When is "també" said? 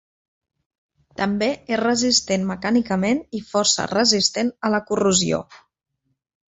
1.19-1.49